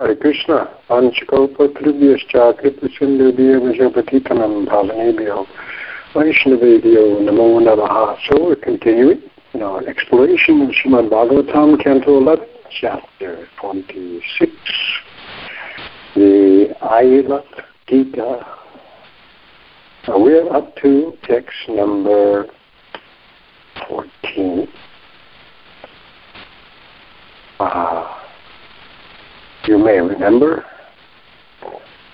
[0.00, 5.46] Hare Krishna, Anchakopatruvyascha Kripasindhubhyavasya Patitanam Bhavanebhyo
[6.14, 8.16] Vaishnavebhyo Namo Namaha.
[8.26, 9.20] So we're continuing
[9.52, 12.46] in our exploration of Srimad Bhagavatam, Canto 11,
[12.80, 14.50] Chapter 26,
[16.14, 17.44] the Aila
[17.86, 18.46] Gita.
[20.08, 22.46] Now we're up to text number
[23.86, 24.66] 14.
[27.62, 28.19] Ah
[29.70, 30.64] you may remember,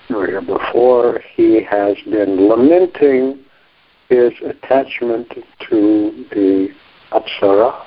[0.09, 3.43] here before, he has been lamenting
[4.09, 5.27] his attachment
[5.67, 6.67] to the
[7.11, 7.83] Apsara,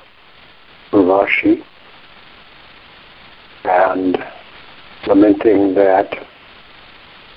[0.91, 1.63] Urvashi,
[3.63, 4.17] and
[5.07, 6.17] lamenting that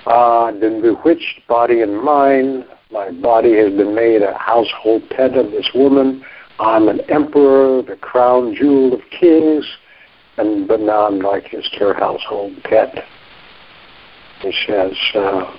[0.06, 5.52] ah, the bewitched body and mind, my body has been made a household pet of
[5.52, 6.24] this woman.
[6.58, 9.64] I'm an emperor, the crown jewel of kings
[10.36, 13.04] and but now I'm like his her household pet.
[14.40, 15.56] He says, uh,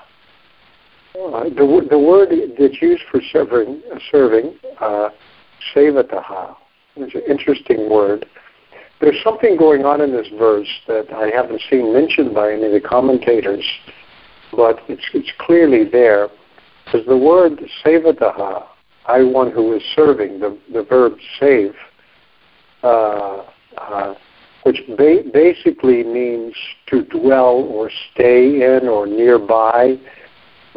[1.17, 2.29] uh the, the word
[2.59, 5.09] that's used for serving, serving uh,
[5.73, 6.55] sevataha,
[6.97, 8.25] is an interesting word.
[8.99, 12.71] There's something going on in this verse that I haven't seen mentioned by any of
[12.71, 13.65] the commentators,
[14.51, 16.29] but it's, it's clearly there.
[16.85, 18.65] Because the word sevataha,
[19.05, 21.73] I one who is serving, the, the verb save,
[22.83, 23.43] uh,
[23.77, 24.15] uh,
[24.63, 26.53] which ba- basically means
[26.87, 29.97] to dwell or stay in or nearby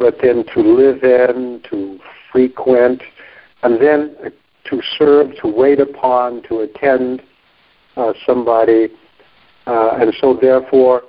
[0.01, 1.99] but then to live in, to
[2.31, 3.03] frequent,
[3.61, 4.15] and then
[4.65, 7.21] to serve, to wait upon, to attend
[7.95, 8.87] uh, somebody,
[9.67, 11.03] uh, and so therefore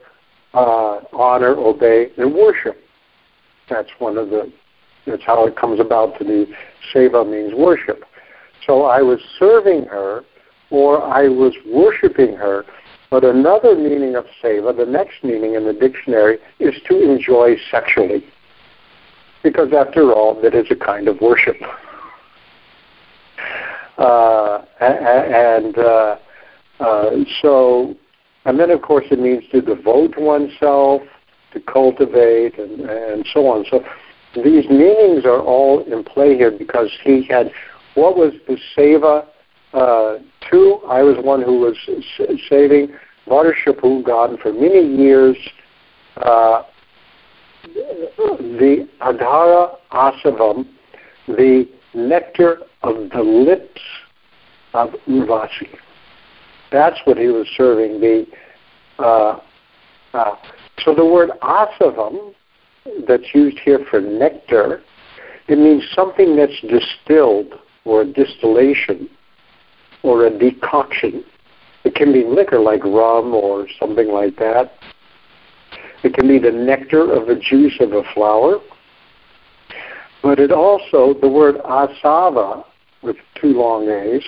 [0.52, 2.76] uh, honor, obey, and worship.
[3.70, 4.52] That's one of the.
[5.06, 6.52] That's how it comes about to be.
[6.94, 8.04] Seva means worship.
[8.66, 10.22] So I was serving her,
[10.70, 12.66] or I was worshiping her.
[13.10, 18.25] But another meaning of seva, the next meaning in the dictionary, is to enjoy sexually
[19.42, 21.56] because after all, that is a kind of worship.
[23.98, 26.16] Uh, and uh,
[26.80, 27.10] uh,
[27.41, 27.94] so,
[28.44, 31.02] and then of course it means to devote oneself,
[31.52, 33.64] to cultivate, and, and so on.
[33.70, 33.84] So
[34.34, 37.50] these meanings are all in play here because he had
[37.94, 39.26] what was the seva
[39.75, 40.19] uh,
[40.50, 40.81] two?
[40.88, 41.76] I was one who was
[42.48, 42.94] saving
[43.26, 45.36] Varshapu God for many years.
[46.16, 46.62] Uh,
[47.62, 50.67] the Adhara Asavam,
[51.29, 53.81] the nectar of the lips
[54.75, 55.69] of Urvashi.
[56.70, 58.00] That's what he was serving.
[58.00, 58.26] The
[58.99, 59.41] uh,
[60.14, 60.37] uh,
[60.85, 62.35] so the word asavam
[63.06, 64.82] that's used here for nectar,
[65.49, 67.55] it means something that's distilled
[67.85, 69.08] or a distillation
[70.03, 71.25] or a decoction.
[71.85, 74.73] It can be liquor like rum or something like that.
[76.02, 78.58] It can be the nectar of the juice of a flower.
[80.22, 82.64] But it also, the word asava,
[83.02, 84.25] with two long A's,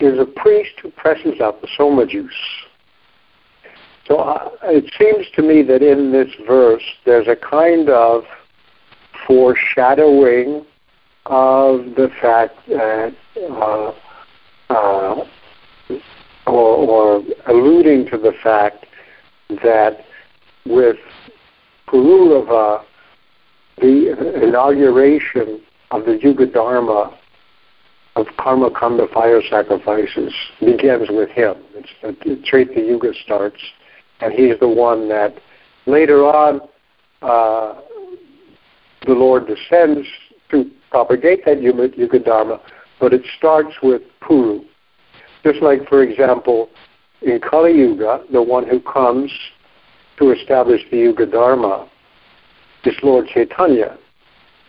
[0.00, 2.32] is a priest who presses out the soma juice.
[4.06, 8.24] So uh, it seems to me that in this verse there's a kind of
[9.26, 10.64] foreshadowing
[11.26, 13.14] of the fact that,
[13.50, 13.92] uh,
[14.70, 15.24] uh,
[16.46, 18.86] or, or alluding to the fact
[19.48, 20.04] that
[20.66, 20.96] with
[21.88, 22.84] Pururava,
[23.78, 25.60] the inauguration
[25.90, 27.18] of the Yuga Dharma
[28.16, 31.54] of Karma Kanda fire sacrifices begins with him.
[31.74, 31.88] It's
[32.24, 33.60] the Treta Yuga starts,
[34.20, 35.34] and he's the one that
[35.86, 36.60] later on
[37.22, 37.80] uh,
[39.06, 40.06] the Lord descends
[40.50, 42.60] to propagate that Yuga, Yuga Dharma,
[43.00, 44.64] but it starts with Puru.
[45.44, 46.68] Just like, for example,
[47.22, 49.30] in Kali Yuga, the one who comes
[50.18, 51.88] to establish the Yuga Dharma
[52.84, 53.98] is Lord Chaitanya.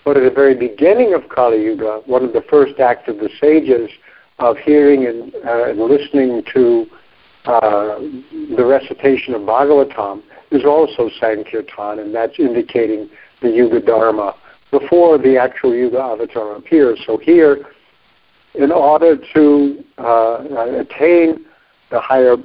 [0.04, 3.30] But at the very beginning of Kali Yuga, one of the first acts of the
[3.40, 3.90] sages
[4.40, 6.86] of hearing and, uh, and listening to
[7.46, 8.00] uh,
[8.56, 10.22] the recitation of Bhagavatam
[10.52, 13.10] is also Sankirtan, and that's indicating
[13.42, 14.36] the Yuga Dharma
[14.72, 17.00] before the actual Yuga Avatar appears.
[17.06, 17.66] So here,
[18.56, 20.44] in order to uh,
[20.80, 21.46] attain
[21.92, 22.36] the higher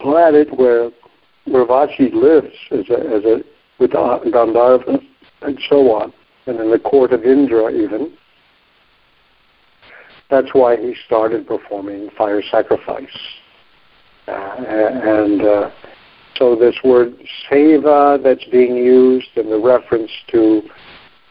[0.00, 0.90] planet where
[1.46, 3.42] where lives as a, as a
[3.78, 5.02] with Gandharva
[5.42, 6.12] and so on,
[6.46, 8.16] and in the court of Indra even.
[10.30, 13.06] That's why he started performing fire sacrifice.
[14.26, 15.70] Uh, and uh,
[16.36, 17.14] so this word
[17.48, 20.62] seva that's being used and the reference to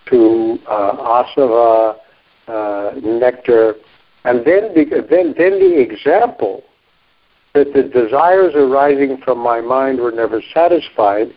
[0.10, 1.96] to uh, asava,
[2.48, 3.76] uh, nectar,
[4.26, 6.64] and then the, then then the example
[7.54, 11.28] that the desires arising from my mind were never satisfied,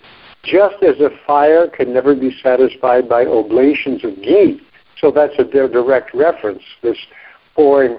[0.44, 4.60] just as a fire can never be satisfied by oblations of ghee.
[4.98, 6.62] So that's a direct reference.
[6.82, 6.96] This
[7.54, 7.98] pouring,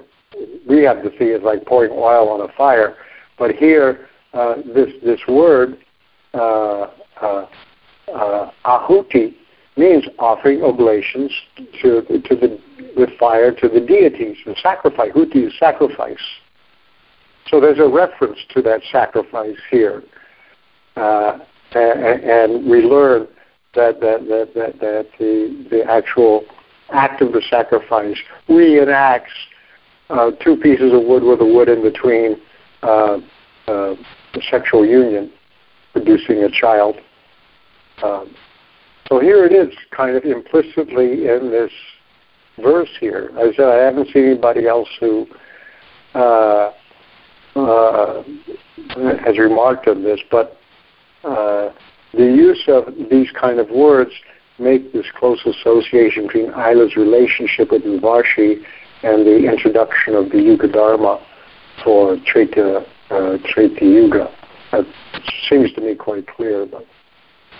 [0.68, 2.96] we have to see it like pouring oil on a fire,
[3.38, 5.78] but here uh, this this word
[6.34, 6.88] uh,
[7.22, 7.46] uh,
[8.12, 9.34] uh ahuti
[9.76, 11.30] means offering oblations
[11.80, 12.58] to to the
[13.18, 15.12] fire to the deities, the sacrifice.
[15.12, 16.18] Huti is sacrifice.
[17.50, 20.02] So there's a reference to that sacrifice here.
[20.96, 21.38] Uh,
[21.72, 23.28] and, and, we learn
[23.74, 26.44] that, that, that, that, that the, the actual
[26.90, 28.16] act of the sacrifice
[28.48, 29.26] reenacts
[30.10, 32.36] uh, two pieces of wood with a wood in between
[32.82, 33.18] uh,
[33.66, 33.94] uh,
[34.50, 35.30] sexual union,
[35.92, 36.96] producing a child.
[38.02, 38.34] Um,
[39.08, 41.72] so here it is, kind of implicitly in this
[42.58, 43.30] verse here.
[43.36, 45.26] I said, I haven't seen anybody else who
[46.14, 46.72] uh,
[47.58, 48.22] uh,
[49.24, 50.56] has remarked on this, but
[51.24, 51.70] uh,
[52.14, 54.10] the use of these kind of words
[54.58, 58.62] make this close association between Aila's relationship with Urvashi
[59.02, 61.24] and the introduction of the Yuga Dharma
[61.84, 64.28] for Treta, uh, Treta Yuga.
[64.72, 64.84] That
[65.48, 66.84] seems to me quite clear, but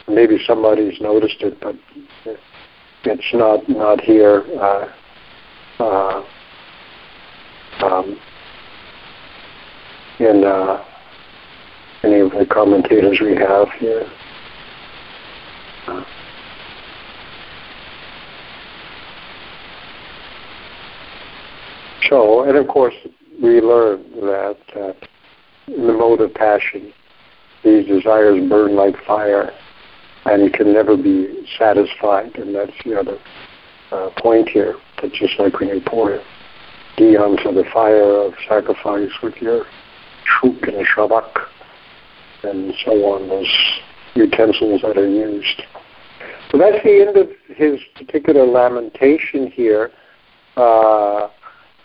[0.08, 1.76] maybe somebody's noticed it, but
[3.04, 4.44] it's not not here.
[4.60, 4.88] Uh,
[5.80, 6.24] uh,
[7.84, 8.18] um,
[10.20, 10.84] in uh,
[12.02, 14.06] any of the commentators we have here.
[22.08, 22.94] So, and of course,
[23.42, 24.92] we learn that uh,
[25.66, 26.92] in the mode of passion,
[27.62, 29.50] these desires burn like fire
[30.24, 33.18] and can never be satisfied, and that's the other
[33.92, 34.76] uh, point here.
[35.02, 36.18] That just like when you pour
[36.96, 39.64] ghee onto the fire of sacrifice with your
[40.40, 41.48] shuk and shabak
[42.42, 43.80] and so on, those
[44.14, 45.62] utensils that are used.
[46.50, 49.90] So that's the end of his particular lamentation here.
[50.56, 51.28] Uh,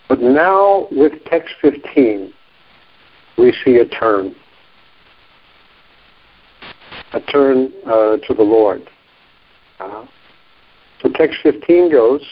[0.08, 2.32] but now with text 15,
[3.38, 4.34] we see a turn.
[7.12, 8.88] A turn uh, to the Lord.
[9.80, 10.06] Uh,
[11.02, 12.22] so text 15 goes,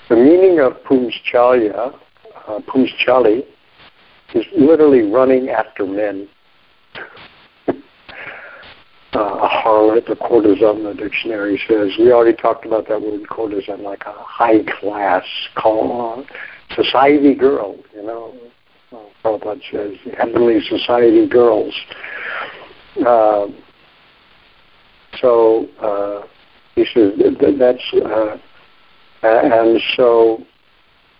[0.09, 1.93] The meaning of pumschalya,
[2.47, 3.43] uh, pumschali,
[4.33, 6.27] is literally running after men.
[9.15, 11.91] Uh, a harlot, a courtesan, the dictionary says.
[11.97, 15.23] We already talked about that word courtesan, like a high class,
[15.55, 16.25] call,
[16.75, 18.33] society girl, you know.
[18.91, 21.73] Uh, Prabhupada says, heavenly society girls.
[23.05, 23.47] Uh,
[25.19, 26.27] so uh,
[26.75, 28.37] he says that that's, uh,
[29.23, 30.43] and so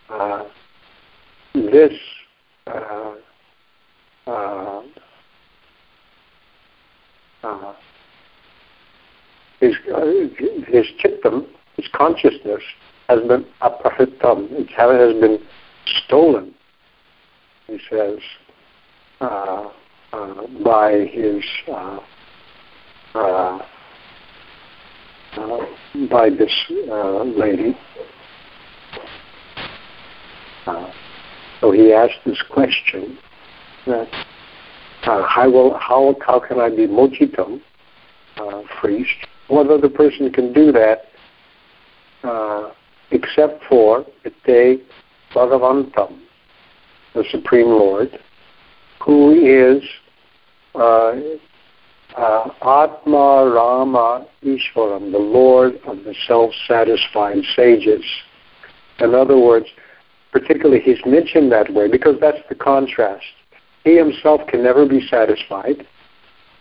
[0.09, 0.43] uh,
[1.53, 1.93] this
[2.67, 3.15] uh,
[4.27, 4.81] uh,
[7.43, 7.73] uh,
[9.59, 9.75] his,
[10.67, 11.45] his chittam,
[11.77, 12.61] his consciousness,
[13.09, 14.47] has been aprahitam.
[14.51, 15.39] It has been
[16.05, 16.53] stolen,
[17.67, 18.19] he says,
[19.21, 19.69] uh,
[20.13, 21.99] uh, by his uh,
[23.13, 23.59] uh,
[25.37, 25.65] uh
[26.09, 26.53] by this
[26.89, 27.77] uh, lady.
[30.65, 30.91] Uh,
[31.61, 33.17] so he asked this question
[33.85, 34.07] that
[35.01, 37.61] how, will, how, how can I be mochitam,
[38.81, 39.05] freed?
[39.47, 41.05] What other person can do that
[43.11, 44.81] except for Ite
[45.33, 46.19] Bhagavantam,
[47.13, 48.19] the Supreme Lord,
[49.03, 49.83] who is
[50.73, 51.13] uh,
[52.17, 58.03] uh, Atma Rama Ishwaram, the Lord of the self-satisfied sages.
[58.99, 59.67] In other words,
[60.31, 63.25] particularly he's mentioned that way because that's the contrast.
[63.83, 65.85] He himself can never be satisfied,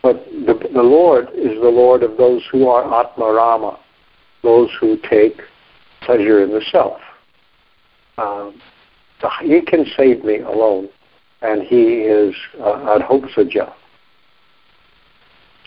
[0.04, 3.80] but the, the Lord is the Lord of those who are Atma Rama,
[4.42, 5.40] those who take
[6.02, 7.00] pleasure in the self.
[8.18, 8.60] Um,
[9.40, 10.90] he can save me alone,
[11.40, 13.72] and he is uh, Adhoksaja.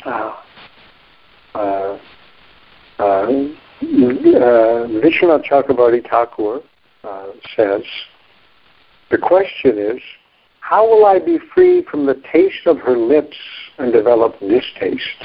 [0.06, 0.36] Uh,
[1.56, 3.26] uh, uh, uh,
[3.82, 6.62] Vishwanath Chakravarti Thakur
[7.04, 7.82] uh, says,
[9.10, 10.00] the question is,
[10.70, 13.38] how will I be free from the taste of her lips
[13.78, 15.24] and develop distaste?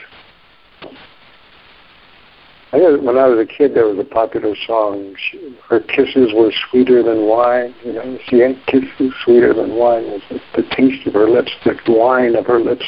[2.72, 5.16] I when I was a kid, there was a popular song.
[5.18, 7.74] She, her kisses were sweeter than wine.
[7.84, 10.04] You know, she had kisses sweeter than wine.
[10.04, 12.84] It was the taste of her lips, the wine of her lips.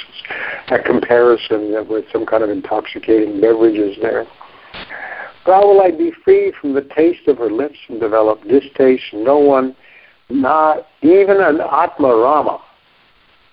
[0.69, 4.27] a comparison with some kind of intoxicating beverages there.
[5.45, 9.13] How will I be free from the taste of her lips and develop distaste?
[9.13, 9.77] No one,
[10.35, 12.61] not even an Atma Rama,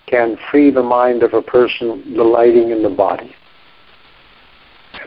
[0.06, 3.34] can free the mind of a person delighting in the body.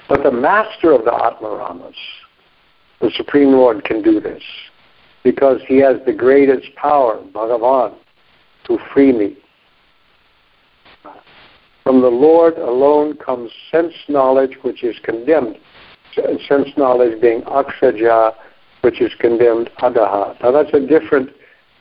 [0.10, 1.96] But the master of the Atma Ramas,
[3.02, 4.42] the Supreme Lord, can do this
[5.24, 7.96] because he has the greatest power, Bhagavan,
[8.68, 9.38] to free me.
[11.84, 15.58] From the Lord alone comes sense knowledge which is condemned.
[16.48, 18.34] Sense knowledge being aksaja,
[18.82, 20.42] which is condemned adaha.
[20.42, 21.30] Now that's a different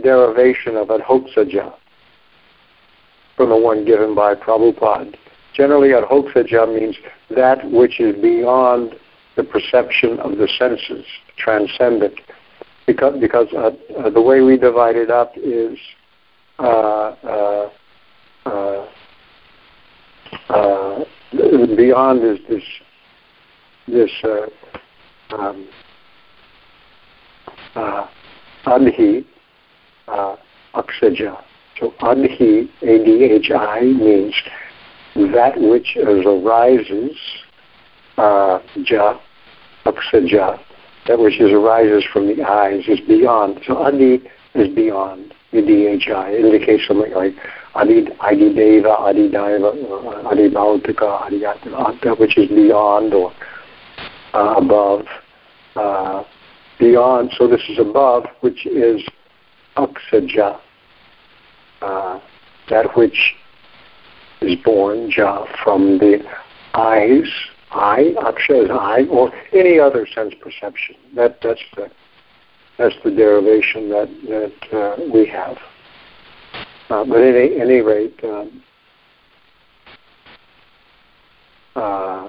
[0.03, 1.75] derivation of adhoksaja
[3.37, 5.15] from the one given by Prabhupada.
[5.55, 6.97] Generally, adhoksaja means
[7.31, 8.95] that which is beyond
[9.37, 11.05] the perception of the senses,
[11.37, 12.21] transcendent.
[12.87, 15.79] Because, because uh, uh, the way we divide it up is
[16.59, 17.71] uh, uh,
[18.47, 18.87] uh,
[20.51, 21.05] uh
[21.77, 22.63] beyond is this
[23.89, 24.11] this
[25.33, 25.67] um,
[28.67, 29.25] adhi
[30.09, 31.43] aksaja.
[31.81, 34.35] So adhi, A-D-H-I, means
[35.33, 37.17] that which arises,
[38.17, 39.19] uh, ja,
[39.85, 40.61] aksaja,
[41.07, 43.61] that which is arises from the eyes is beyond.
[43.67, 44.23] So adhi
[44.55, 45.35] is beyond.
[45.53, 47.35] E-D-H-I indicates something like
[47.75, 49.71] adi, adi deva, adi daiva,
[51.73, 53.33] uh, which is beyond or
[54.33, 55.07] uh, above.
[55.77, 56.25] Uh,
[56.79, 59.03] beyond, so this is above, which is
[59.77, 60.61] aksaja,
[61.83, 62.21] uh,
[62.71, 63.35] that which
[64.41, 66.23] is born ja, from the
[66.75, 67.29] eyes,
[67.71, 70.97] eye, aksha is eye, or any other sense perception.
[71.15, 71.91] That that's the
[72.79, 75.59] that's the derivation that that uh, we have.
[76.91, 78.63] Uh, but at any, any rate, um,
[81.75, 82.29] uh,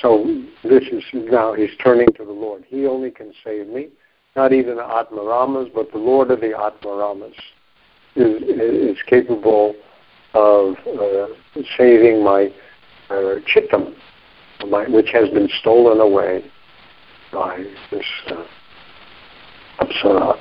[0.00, 0.24] so
[0.62, 2.64] this is now he's turning to the Lord.
[2.68, 3.88] He only can save me,
[4.36, 7.34] not even the Atmaramas, but the Lord of the Atmaramas
[8.16, 9.74] is, is capable
[10.34, 11.26] of uh,
[11.78, 12.52] saving my
[13.10, 13.94] uh, chittam,
[14.68, 16.44] my, which has been stolen away
[17.32, 18.44] by this uh,
[19.80, 20.36] apsara.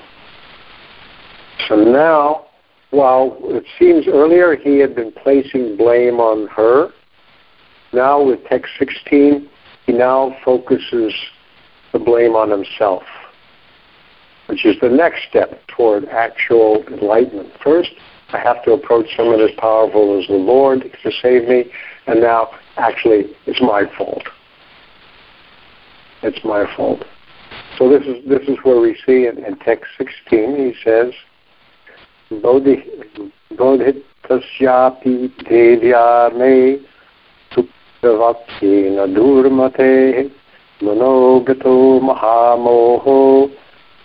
[1.68, 2.46] So now,
[2.90, 6.90] while it seems earlier he had been placing blame on her,
[7.94, 9.48] now with text 16,
[9.86, 11.14] he now focuses
[11.92, 13.04] the blame on himself,
[14.48, 17.50] which is the next step toward actual enlightenment.
[17.64, 17.92] First,
[18.34, 21.66] I have to approach someone as powerful as the Lord to save me,
[22.08, 24.24] and now actually it's my fault.
[26.24, 27.04] It's my fault.
[27.78, 31.14] So this is this is where we see in, in text 16 he says,
[32.42, 32.84] Bodhi
[33.52, 36.86] Bodhitasyapi devya me
[37.52, 40.32] suktavakyena durmate
[40.82, 43.50] manogato mahamoho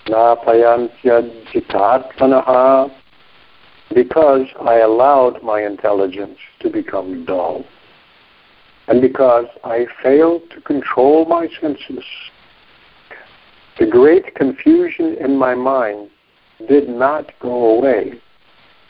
[0.09, 2.91] napayantyajjitatmanaha
[3.95, 7.65] because I allowed my intelligence to become dull,
[8.87, 12.05] and because I failed to control my senses.
[13.79, 16.11] The great confusion in my mind
[16.69, 18.21] did not go away,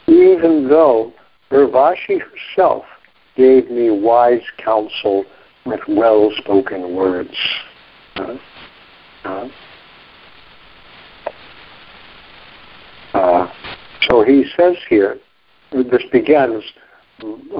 [0.06, 1.12] even though
[1.50, 2.84] Urvashi herself
[3.36, 5.24] gave me wise counsel
[5.64, 7.36] with well spoken words.
[8.16, 8.36] Uh,
[9.24, 9.48] uh,
[14.08, 15.18] so he says here,
[15.72, 16.64] this begins,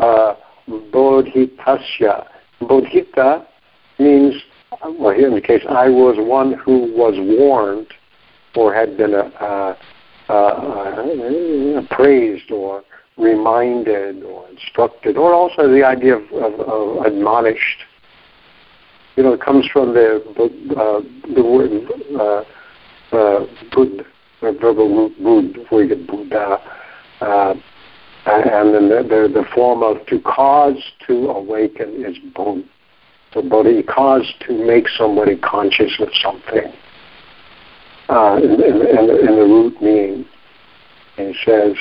[0.00, 0.35] uh,
[0.69, 2.26] Bodhitasya.
[2.61, 3.47] Bodhita
[3.99, 4.35] means,
[4.99, 7.88] well, here in the case, I was one who was warned
[8.57, 9.75] or had been uh,
[10.28, 11.83] uh, uh,
[12.50, 12.83] or
[13.17, 17.85] reminded or instructed, or also the idea of, of, of admonished.
[19.17, 20.23] You know, it comes from the
[20.76, 21.00] uh,
[21.35, 21.71] the word
[22.19, 22.45] uh,
[23.17, 23.47] uh,
[24.40, 26.59] the verbal Bud, where you get Buddha,
[27.21, 27.54] uh,
[28.26, 30.76] and then the, the, the form of to cause
[31.07, 32.64] to awaken is Bod.
[33.33, 36.73] So Bodhi cause to make somebody conscious of something
[38.09, 40.26] uh, in, in, in, the, in the root meaning.
[41.16, 41.75] And he says,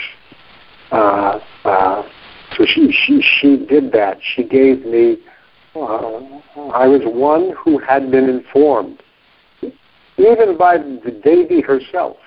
[0.91, 2.09] uh, uh,
[2.55, 4.19] so she, she, she did that.
[4.21, 5.17] She gave me,
[5.75, 6.19] uh,
[6.73, 9.01] I was one who had been informed,
[10.17, 12.17] even by the Devi herself.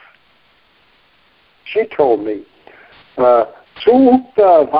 [1.72, 2.44] She told me,
[3.18, 3.44] uh,
[3.86, 4.70] Sukta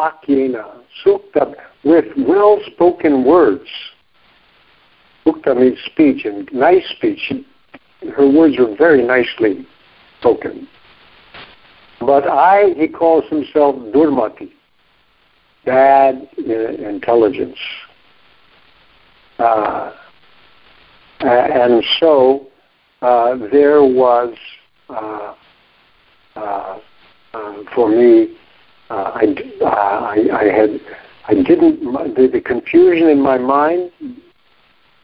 [1.05, 3.69] Sukta, with well-spoken words.
[5.25, 7.33] Sukta means speech, and nice speech
[8.17, 9.67] her words were very nicely
[10.19, 10.69] spoken.
[12.01, 14.51] But I, he calls himself Durmati,
[15.65, 17.59] bad intelligence.
[19.39, 19.93] Uh,
[21.21, 22.49] and so
[23.03, 24.35] uh, there was,
[24.89, 25.35] uh, uh, uh
[27.75, 28.37] for me,
[28.91, 30.81] uh, I, I, I, had,
[31.29, 31.81] I didn't,
[32.15, 33.91] the, the confusion in my mind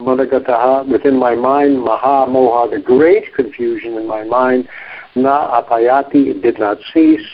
[0.01, 4.69] Manogataha, within my mind, Maha Moha, the great confusion in my mind,
[5.15, 7.27] Na Apayati, it did not cease,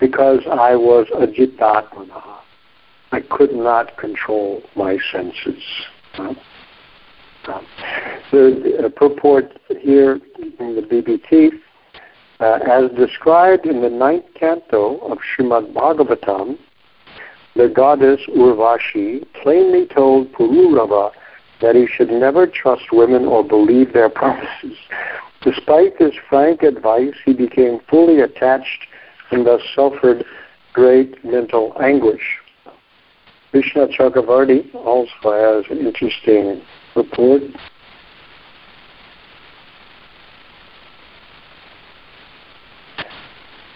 [0.00, 2.38] because I was Ajitatmanaha.
[3.12, 5.62] I could not control my senses.
[6.18, 6.34] Uh,
[7.46, 7.60] uh,
[8.32, 10.18] the uh, purport here
[10.58, 11.50] in the BBT,
[12.40, 16.58] uh, as described in the ninth canto of Srimad Bhagavatam,
[17.54, 21.12] the goddess Urvashi plainly told Pururava
[21.62, 24.76] that he should never trust women or believe their promises.
[25.42, 28.86] Despite this frank advice, he became fully attached
[29.30, 30.24] and thus suffered
[30.72, 32.38] great mental anguish.
[33.50, 36.60] Krishna Chakravarti also has an interesting
[36.94, 37.42] report.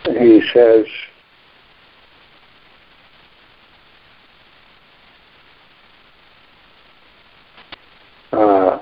[0.04, 0.86] He says,
[8.32, 8.78] uh,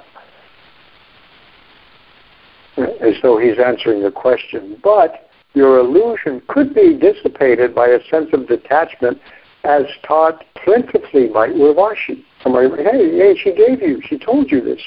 [2.77, 4.79] as though he's answering the question.
[4.83, 9.19] But your illusion could be dissipated by a sense of detachment
[9.65, 12.23] as taught plentifully by Urvashi.
[12.43, 14.81] Somebody, hey, hey, she gave you, she told you this.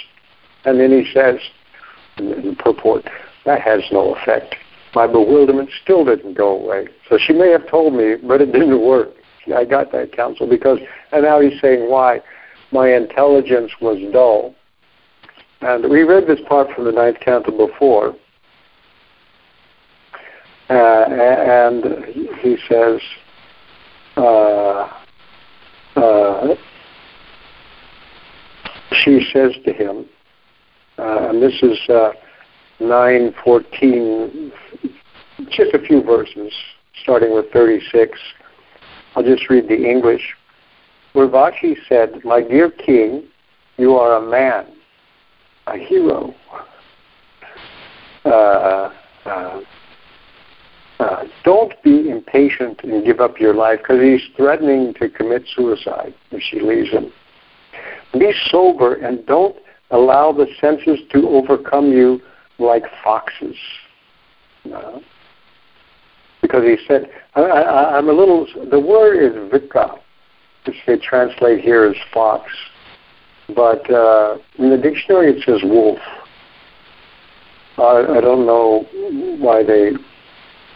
[0.64, 1.40] And then he says,
[2.18, 3.06] in purport,
[3.46, 4.56] that has no effect.
[4.94, 6.88] My bewilderment still didn't go away.
[7.10, 9.10] So she may have told me, but it didn't work.
[9.56, 10.80] I got that counsel because,
[11.12, 12.22] and now he's saying why
[12.72, 14.54] my intelligence was dull.
[15.62, 18.16] And we read this part from the ninth canto before.
[20.70, 22.06] Uh, and
[22.40, 23.02] he says,
[24.18, 24.90] uh,
[25.96, 26.56] uh,
[29.04, 30.06] she says to him,
[30.98, 31.78] uh, and this is
[32.82, 34.52] uh, 914,
[35.50, 36.54] just a few verses,
[37.02, 38.18] starting with 36.
[39.16, 40.36] I'll just read the English.
[41.16, 43.24] Urvashi said, My dear king,
[43.78, 44.68] you are a man,
[45.68, 46.34] a hero.
[48.24, 48.92] Uh,
[49.26, 49.62] uh,
[51.00, 56.14] uh, don't be impatient and give up your life because he's threatening to commit suicide
[56.30, 57.12] if she leaves him.
[58.14, 59.56] Be sober and don't
[59.90, 62.22] allow the senses to overcome you
[62.62, 63.56] like foxes.
[64.64, 65.02] No.
[66.42, 70.00] Because he said, I, am a little, the word is vika,
[70.66, 72.50] which they translate here as fox.
[73.56, 76.00] But uh, in the dictionary it says wolf.
[77.78, 78.86] I, I don't know
[79.40, 79.92] why they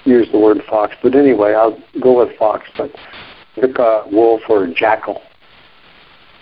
[0.05, 2.67] use the word fox, but anyway, I'll go with fox.
[2.77, 2.91] But
[3.55, 5.21] vika, wolf, or jackal.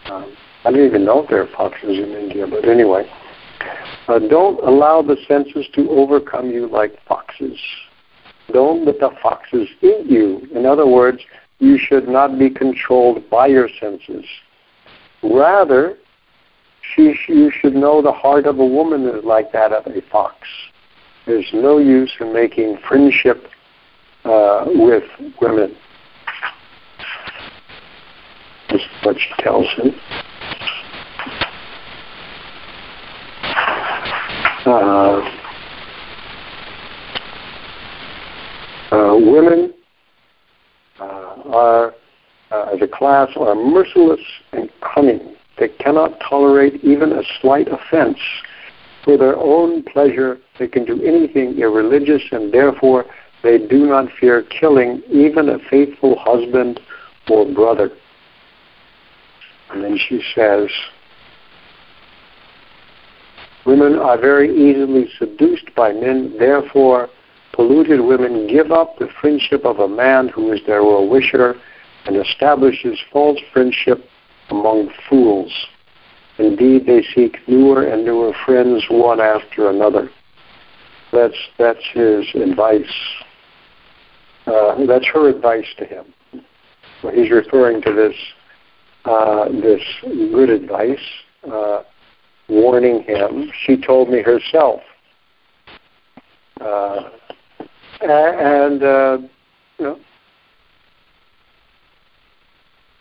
[0.06, 3.10] Um, I don't even know if there are foxes in India, but anyway.
[4.08, 7.58] Uh, don't allow the senses to overcome you like foxes.
[8.52, 10.48] Don't let the foxes eat you.
[10.54, 11.20] In other words,
[11.60, 14.26] you should not be controlled by your senses.
[15.24, 15.98] Rather,
[16.94, 20.36] she, you should know the heart of a woman is like that of a fox.
[21.26, 23.48] There's no use in making friendship
[24.26, 25.04] uh, with
[25.42, 25.76] women.
[28.70, 29.94] This is what she tells him.
[34.66, 35.20] Uh,
[38.92, 39.74] uh, women
[41.00, 41.04] uh,
[41.52, 41.94] are,
[42.52, 44.22] uh, as a class, are merciless
[44.54, 45.36] and cunning.
[45.60, 48.18] They cannot tolerate even a slight offense.
[49.04, 53.06] For their own pleasure, they can do anything irreligious, and therefore
[53.44, 56.80] they do not fear killing even a faithful husband
[57.30, 57.90] or brother.
[59.72, 60.70] And then she says,
[63.66, 67.10] Women are very easily seduced by men, therefore,
[67.54, 71.56] polluted women give up the friendship of a man who is their well wisher
[72.06, 74.04] and establishes false friendship
[74.50, 75.52] among fools.
[76.38, 80.10] Indeed, they seek newer and newer friends one after another.
[81.12, 82.92] That's that's his advice.
[84.48, 86.06] Uh, that's her advice to him.
[87.14, 88.16] he's referring to this
[89.06, 91.06] uh, this good advice.
[91.50, 91.84] Uh,
[92.50, 93.52] warning him.
[93.66, 94.82] She told me herself.
[96.60, 97.10] Uh,
[98.02, 99.18] and, uh,
[99.78, 100.00] you know,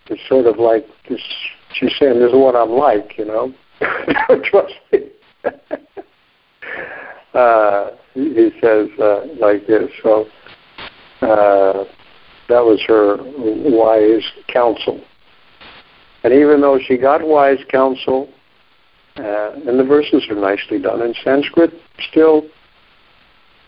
[0.07, 1.20] it's sort of like this,
[1.74, 3.52] she's saying, this is what I'm like, you know.
[4.44, 5.00] Trust me.
[7.35, 9.90] uh, he says uh, like this.
[10.02, 10.26] So
[11.22, 11.85] uh,
[12.48, 15.00] that was her wise counsel.
[16.24, 18.28] And even though she got wise counsel,
[19.16, 21.75] uh, and the verses are nicely done in Sanskrit.
[22.11, 22.46] Still,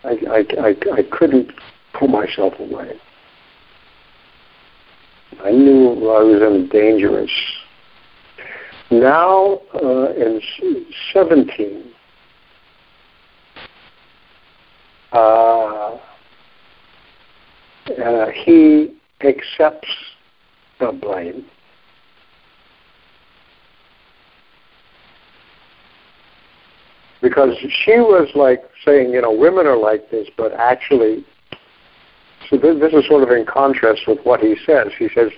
[0.03, 1.53] I, I, I, I couldn't
[1.93, 2.99] pull myself away.
[5.43, 7.31] I knew I was in dangerous.
[8.91, 10.41] Now, uh, in
[11.13, 11.85] 17,
[15.13, 15.99] uh, uh,
[18.45, 19.89] he accepts
[20.81, 21.47] the blame
[27.25, 31.25] because she was like saying, you know, women are like this, but actually,
[32.51, 34.89] so this, this is sort of in contrast with what he says.
[34.99, 35.31] He says,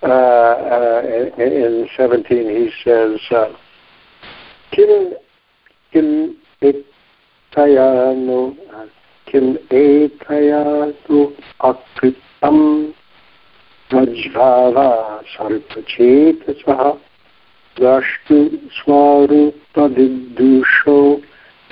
[0.00, 1.02] uh, uh,
[1.36, 3.52] in, in 17, he says, uh,
[4.70, 5.14] kim
[7.42, 8.56] etayano,
[9.26, 12.94] kim etayano akritam
[13.90, 17.00] vajvava sarpachetasah
[17.79, 18.35] drashtu
[18.77, 19.21] स्वरूपविदुषो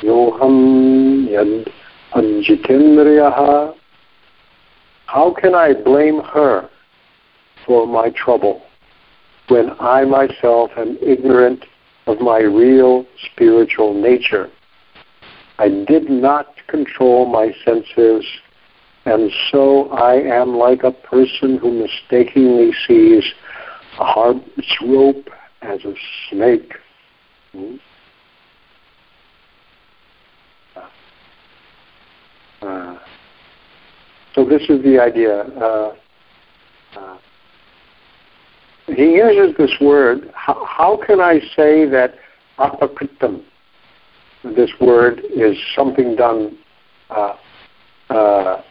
[0.04, 0.58] योऽहं
[1.34, 1.70] यद्
[2.20, 3.40] अज्जितेन्द्रियः
[5.14, 6.70] How can I blame her
[7.66, 8.62] for my trouble
[9.50, 11.66] when I myself am ignorant
[12.08, 14.50] of my real spiritual nature?
[15.60, 18.26] I did not control my senses,
[19.06, 23.26] and so I am like a person who mistakenly sees
[24.00, 25.30] a harmless rope
[25.67, 25.95] as a
[26.31, 26.73] snake.
[27.53, 27.77] Hmm?
[32.63, 32.99] Uh,
[34.35, 35.43] so this is the idea.
[35.43, 35.95] Uh,
[36.97, 37.19] uh,
[38.87, 40.31] he uses this word.
[40.35, 42.15] How, how, can I say that
[42.59, 43.43] apakritam,
[44.45, 46.57] this word, is something done
[47.11, 47.37] uh,
[48.11, 48.63] uh,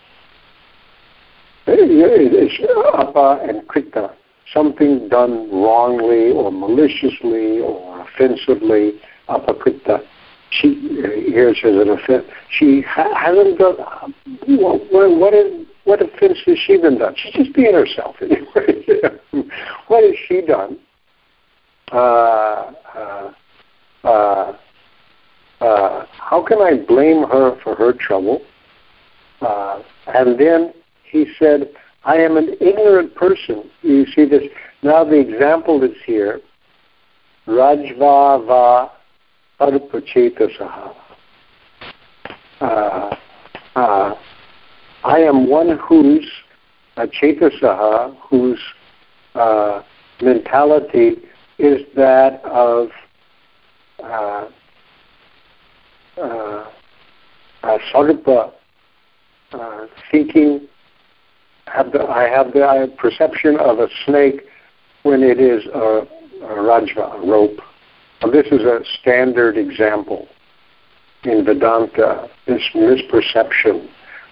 [1.67, 2.59] it's
[2.93, 4.13] apa and krita
[4.53, 10.01] something done wrongly or maliciously or offensively, apakrita.
[10.51, 10.75] She
[11.33, 12.25] here it says an offense.
[12.49, 13.75] She ha- hasn't done
[14.47, 17.15] what, what, is, what offense has she been done?
[17.17, 18.83] She's just being herself anyway.
[19.87, 20.77] what has she done?
[21.91, 23.33] Uh, uh,
[24.03, 24.57] uh,
[25.61, 28.41] uh, how can I blame her for her trouble?
[29.41, 31.69] Uh, and then he said,
[32.05, 33.69] I am an ignorant person.
[33.81, 34.43] You see this?
[34.83, 36.39] Now the example is here.
[37.47, 38.91] Rajva va
[39.59, 40.95] arpachetasaha.
[42.61, 43.15] Uh,
[43.75, 44.15] uh,
[45.03, 46.29] I am one whose
[46.97, 48.61] uh, chetasaha, whose
[49.33, 49.81] uh,
[50.21, 51.17] mentality
[51.57, 52.89] is that of
[54.03, 54.47] uh,
[56.17, 56.69] uh,
[57.63, 58.51] uh, sarpa,
[60.11, 60.67] thinking.
[61.67, 64.41] Have the, I have the perception of a snake
[65.03, 66.07] when it is a,
[66.43, 67.59] a rajva, a rope.
[68.31, 70.27] This is a standard example
[71.25, 73.87] in Vedanta, this misperception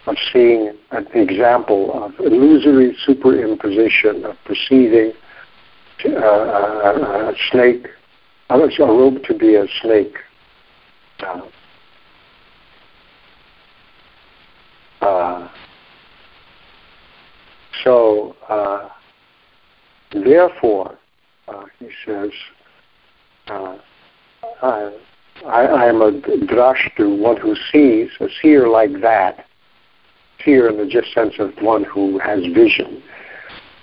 [0.06, 5.14] of seeing an example of illusory superimposition of perceiving
[6.06, 7.88] uh, a, a, snake,
[8.50, 10.16] a rope to be a snake.
[11.20, 11.42] Uh,
[15.02, 15.50] uh,
[17.84, 18.90] so, uh,
[20.12, 20.98] therefore,
[21.48, 22.32] uh, he says,
[23.48, 23.78] uh,
[24.62, 24.92] I,
[25.46, 29.46] I, am a drashtu, one who sees, a seer like that,
[30.44, 33.04] seer in the just sense of one who has vision,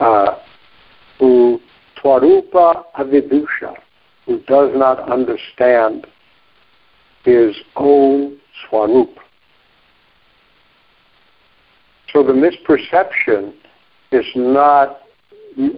[0.00, 0.38] uh,
[1.18, 1.60] who
[2.02, 3.76] twarupa avidusha,
[4.24, 6.06] who does not understand
[7.24, 9.10] his own swarup.
[12.12, 13.52] So the misperception
[14.12, 14.98] is not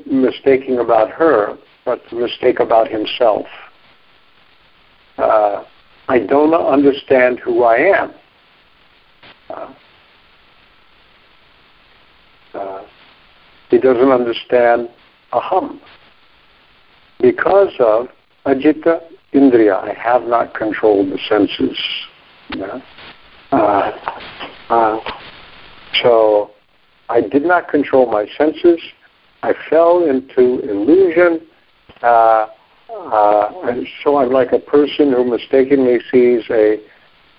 [0.07, 3.47] mistaking about her, but a mistake about himself.
[5.19, 5.65] Uh,
[6.09, 8.15] I don't understand who I am.
[9.51, 9.75] Uh,
[12.55, 12.87] uh,
[13.71, 14.89] he doesn't understand
[15.33, 15.81] a aham
[17.21, 18.09] because of
[18.47, 19.01] ajita
[19.33, 19.83] indriya.
[19.83, 21.79] I have not controlled the senses.
[22.57, 22.81] Yeah?
[23.53, 23.93] Uh,
[24.69, 25.01] uh,
[26.03, 26.51] so
[27.09, 28.81] I did not control my senses.
[29.43, 31.41] I fell into illusion.
[32.03, 32.47] Uh,
[32.91, 36.79] uh, so I'm like a person who mistakenly sees a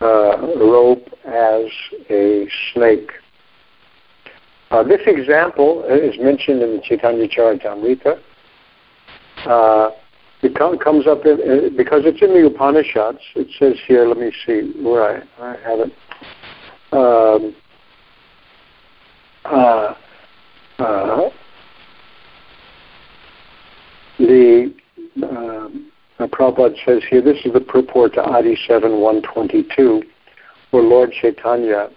[0.02, 1.66] uh, rope as
[2.10, 3.12] a snake.
[4.72, 8.20] Uh, this example is mentioned in the Chaitanya Charitamrita.
[9.46, 9.92] Uh,
[10.42, 13.20] it com- comes up in, uh, because it's in the Upanishads.
[13.36, 15.94] It says here, let me see where I, I have it.
[16.92, 17.56] Um,
[19.46, 19.96] uh,
[20.80, 21.30] uh,
[24.20, 24.74] the
[25.24, 30.04] um, Prabhupada says here, this is the purport to Adi 7 122,
[30.72, 31.90] where Lord Chaitanya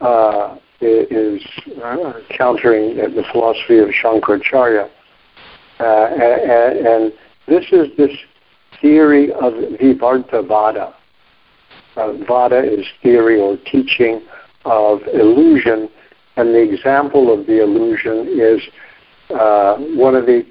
[0.00, 1.42] uh, is
[1.82, 4.88] uh, countering the philosophy of Shankaracharya.
[5.78, 7.12] And, and,
[7.46, 8.16] this is this
[8.80, 10.94] theory of Vivarta Vada.
[11.96, 14.22] Uh, Vada is theory or teaching
[14.64, 15.88] of illusion,
[16.40, 18.60] and the example of the illusion is
[19.30, 20.42] uh, one of the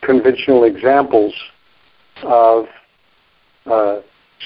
[0.00, 1.34] conventional examples
[2.22, 2.64] of
[3.66, 4.00] uh,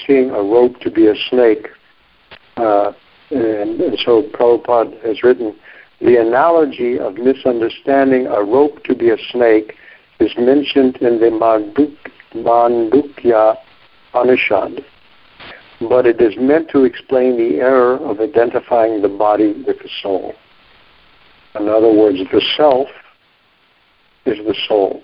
[0.05, 1.67] seeing a rope to be a snake.
[2.57, 2.91] Uh,
[3.31, 5.55] and, and, so Prabhupada has written,
[6.01, 9.75] the analogy of misunderstanding a rope to be a snake
[10.19, 11.95] is mentioned in the Manduk,
[12.33, 13.55] Mandukya
[14.09, 14.83] Upanishad,
[15.87, 20.33] but it is meant to explain the error of identifying the body with the soul.
[21.55, 22.87] In other words, the self
[24.25, 25.01] is the soul.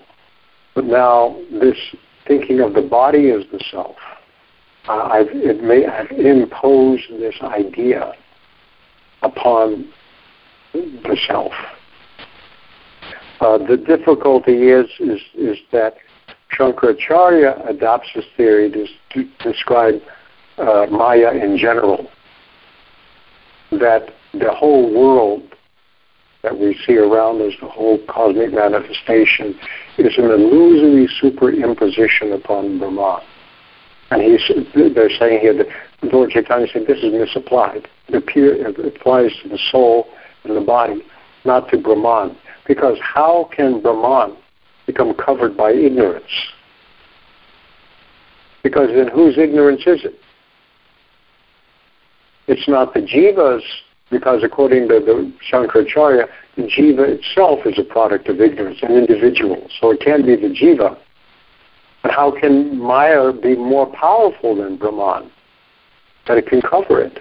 [0.74, 1.76] But now this
[2.26, 3.96] thinking of the body as the self,
[4.88, 8.12] uh, I've, may, I've imposed this idea
[9.22, 9.88] upon
[10.72, 11.52] the self.
[13.40, 15.96] Uh, the difficulty is, is, is that
[16.56, 20.00] Shankaracharya adopts this theory to, to describe
[20.58, 22.08] uh, Maya in general,
[23.72, 25.42] that the whole world
[26.46, 29.58] that we see around us, the whole cosmic manifestation,
[29.98, 33.20] is an illusory superimposition upon Brahman.
[34.12, 35.66] And he's, they're saying here that
[36.12, 37.88] Lord Chaitanya said this is misapplied.
[38.06, 40.06] It, appear, it applies to the soul
[40.44, 41.02] and the body,
[41.44, 42.36] not to Brahman.
[42.68, 44.36] Because how can Brahman
[44.86, 46.30] become covered by ignorance?
[48.62, 50.14] Because in whose ignorance is it?
[52.46, 53.64] It's not the jiva's
[54.10, 59.68] because according to the Shankaracharya, the jiva itself is a product of ignorance, an individual.
[59.80, 60.96] So it can be the jiva.
[62.02, 65.30] But how can Maya be more powerful than Brahman?
[66.28, 67.18] That it can cover it.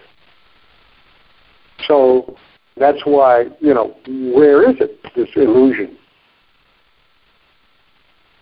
[1.88, 2.38] So
[2.78, 5.98] that's why, you know, where is it, this illusion?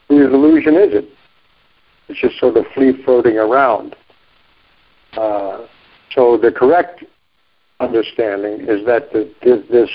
[0.09, 1.09] Whose illusion is it?
[2.09, 3.95] It's just sort of free floating around.
[5.13, 5.65] Uh,
[6.13, 7.03] so the correct
[7.83, 9.89] understanding is that the, this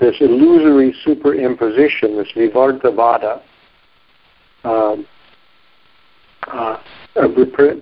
[0.00, 3.42] this illusory superimposition, this vivartavada,
[4.64, 5.06] um,
[6.46, 6.78] uh,
[7.16, 7.28] uh,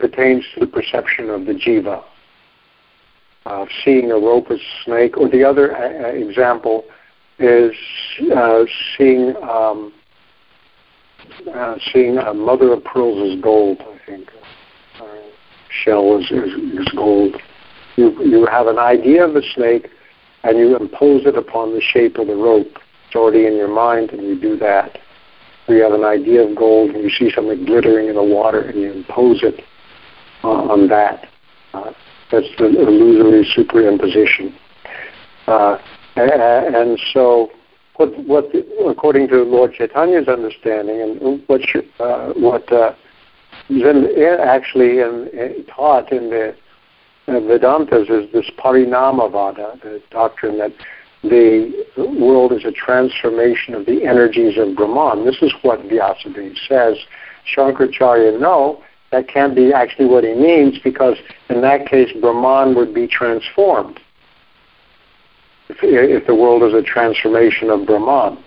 [0.01, 2.03] pertains to the perception of the jiva.
[3.44, 6.85] Uh, seeing a rope as a snake, or the other uh, example
[7.38, 7.72] is
[8.35, 8.64] uh,
[8.96, 9.92] seeing um,
[11.55, 13.79] uh, seeing a mother of pearls as gold.
[13.81, 14.29] I think
[15.01, 15.07] uh,
[15.85, 17.37] shell is, is, is gold.
[17.97, 19.89] You you have an idea of the snake,
[20.45, 22.79] and you impose it upon the shape of the rope.
[23.07, 24.99] It's already in your mind, and you do that.
[25.69, 28.81] You have an idea of gold, and you see something glittering in the water, and
[28.81, 29.63] you impose it
[30.45, 31.29] uh, on that.
[31.75, 31.93] Uh,
[32.31, 34.55] that's the illusory superimposition.
[35.47, 35.79] Uh,
[36.17, 37.51] and so,
[37.97, 38.47] what, what,
[38.87, 41.61] according to Lord Chaitanya's understanding, and what
[42.01, 42.95] uh, what uh,
[43.69, 44.07] Zen
[44.41, 46.55] actually in, in, taught in the
[47.29, 50.73] Vedantas is this Parinamavada, the doctrine that
[51.23, 51.73] the
[52.21, 55.25] world is a transformation of the energies of Brahman.
[55.25, 56.97] This is what Vyasadeva says.
[57.55, 61.17] Shankaracharya, no, that can't be actually what he means because
[61.49, 64.01] in that case Brahman would be transformed.
[65.69, 68.43] If, if the world is a transformation of Brahman.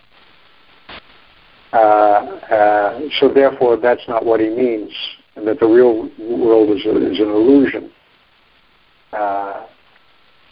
[1.74, 4.92] Uh, uh, so therefore that's not what he means,
[5.36, 7.92] and that the real world is, a, is an illusion.
[9.14, 9.66] Uh,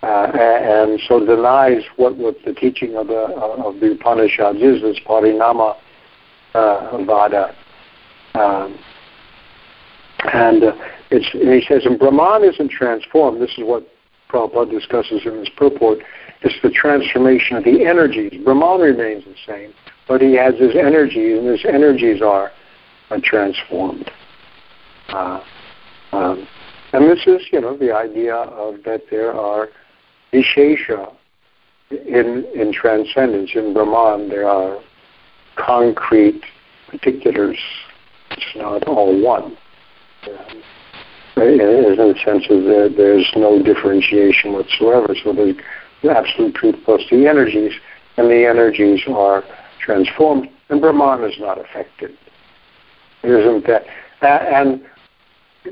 [0.04, 5.00] uh, and so denies what, what the teaching of the of the Upanishads is, this
[5.08, 5.76] parinama
[6.54, 7.56] uh, vada.
[8.36, 8.78] Um,
[10.34, 10.74] and uh,
[11.10, 13.41] it's, and he says, and Brahman isn't transformed.
[13.41, 13.88] This is what
[14.30, 16.00] Prabhupada discusses in his purport.
[16.41, 18.43] It's the transformation of the energies.
[18.43, 19.74] Brahman remains the same,
[20.08, 22.52] but he has his energies, and his energies are,
[23.10, 24.12] are transformed.
[25.10, 25.41] Uh,
[26.12, 26.48] um,
[26.93, 29.69] and this is, you know, the idea of that there are
[30.34, 31.13] vishesha
[31.91, 33.52] in in transcendence.
[33.56, 34.80] In Brahman, there are
[35.56, 36.43] concrete
[36.89, 37.58] particulars.
[38.32, 39.58] It's not all one
[41.43, 45.15] in the sense of that there's no differentiation whatsoever.
[45.23, 45.56] So there's
[46.10, 47.73] absolute truth plus the energies,
[48.17, 49.43] and the energies are
[49.80, 52.17] transformed, and Brahman is not affected.
[53.23, 53.86] It isn't that,
[54.21, 54.84] and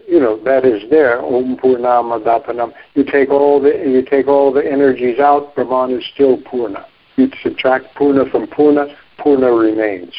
[0.08, 1.22] you know that is there.
[1.22, 2.74] Om Purnama Dapanam.
[2.94, 6.86] You take all the you take all the energies out, Brahman is still Purna.
[7.16, 10.14] You subtract Purna from Purna, Purna remains.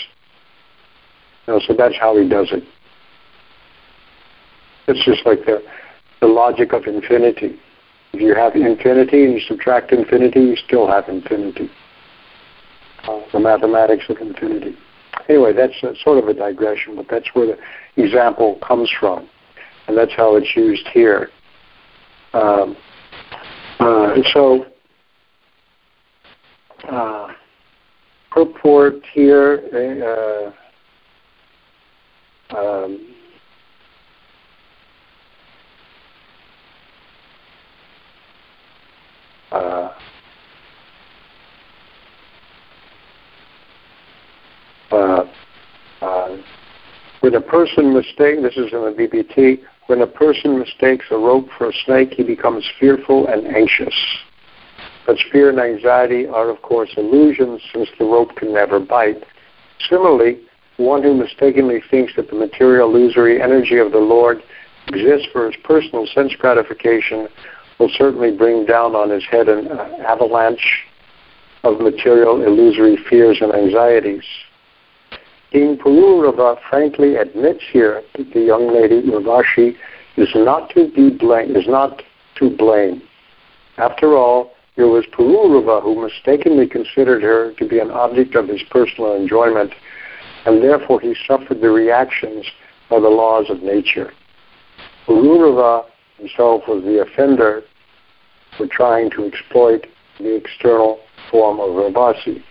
[1.46, 2.64] You know, so that's how he does it.
[4.88, 5.62] It's just like the,
[6.20, 7.58] the logic of infinity.
[8.12, 11.70] If you have infinity and you subtract infinity, you still have infinity.
[13.04, 14.76] Uh, the mathematics of infinity.
[15.28, 19.28] Anyway, that's a, sort of a digression, but that's where the example comes from,
[19.88, 21.30] and that's how it's used here.
[22.32, 22.76] Um,
[23.78, 24.66] uh, so,
[26.88, 27.28] uh,
[28.30, 30.52] purport here.
[32.52, 33.14] Uh, um,
[39.52, 39.90] uh,
[44.92, 45.24] uh,
[47.26, 49.58] when a person mistakes, this is in the BBT,
[49.88, 53.94] when a person mistakes a rope for a snake, he becomes fearful and anxious.
[55.08, 59.24] But fear and anxiety are, of course, illusions since the rope can never bite.
[59.90, 60.38] Similarly,
[60.76, 64.40] one who mistakenly thinks that the material illusory energy of the Lord
[64.86, 67.26] exists for his personal sense gratification
[67.80, 70.84] will certainly bring down on his head an uh, avalanche
[71.64, 74.22] of material illusory fears and anxieties.
[75.52, 79.76] King Pururava frankly admits here that the young lady Urvashi
[80.16, 82.02] is not to be blamed, is not
[82.36, 83.02] to blame.
[83.78, 88.62] After all, it was Pururava who mistakenly considered her to be an object of his
[88.70, 89.72] personal enjoyment,
[90.44, 92.44] and therefore he suffered the reactions
[92.90, 94.12] of the laws of nature.
[95.06, 95.84] Pururava
[96.18, 97.62] himself was the offender
[98.56, 99.86] for trying to exploit
[100.18, 100.98] the external
[101.30, 102.42] form of Urvasi.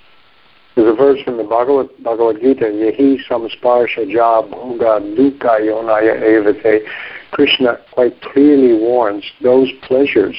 [0.75, 6.85] There's a verse in the Bhagavad, Bhagavad Gita, Yehi samsparsha jab bhoga dukkha yonaya evate.
[7.31, 10.35] Krishna quite clearly warns those pleasures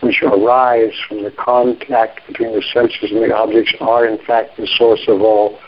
[0.00, 4.66] which arise from the contact between the senses and the objects are in fact the
[4.66, 5.60] source of all